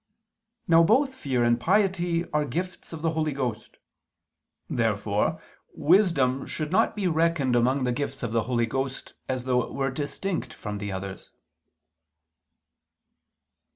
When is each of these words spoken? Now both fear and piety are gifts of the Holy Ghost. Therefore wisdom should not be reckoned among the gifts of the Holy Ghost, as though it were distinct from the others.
Now 0.67 0.81
both 0.81 1.13
fear 1.13 1.43
and 1.43 1.59
piety 1.59 2.25
are 2.31 2.43
gifts 2.43 2.91
of 2.91 3.03
the 3.03 3.11
Holy 3.11 3.33
Ghost. 3.33 3.77
Therefore 4.67 5.39
wisdom 5.75 6.47
should 6.47 6.71
not 6.71 6.95
be 6.95 7.07
reckoned 7.07 7.55
among 7.55 7.83
the 7.83 7.91
gifts 7.91 8.23
of 8.23 8.31
the 8.31 8.41
Holy 8.45 8.65
Ghost, 8.65 9.13
as 9.29 9.43
though 9.43 9.61
it 9.61 9.73
were 9.75 9.91
distinct 9.91 10.53
from 10.55 10.79
the 10.79 10.91
others. 10.91 11.29